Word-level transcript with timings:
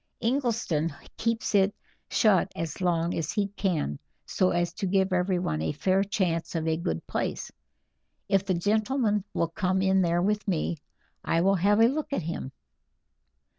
Ingleston 0.19 0.95
keeps 1.15 1.53
it 1.53 1.75
shut 2.09 2.51
as 2.55 2.81
long 2.81 3.13
as 3.13 3.33
he 3.33 3.49
can 3.49 3.99
so 4.25 4.49
as 4.49 4.73
to 4.73 4.87
give 4.87 5.13
everyone 5.13 5.61
a 5.61 5.73
fair 5.73 6.03
chance 6.03 6.55
of 6.55 6.67
a 6.67 6.75
good 6.75 7.05
place. 7.05 7.51
If 8.27 8.43
the 8.43 8.55
gentleman 8.55 9.25
will 9.35 9.49
come 9.49 9.79
in 9.83 10.01
there 10.01 10.23
with 10.23 10.47
me 10.47 10.77
I 11.23 11.41
will 11.41 11.53
have 11.53 11.79
a 11.79 11.85
look 11.87 12.11
at 12.13 12.23
him." 12.23 12.51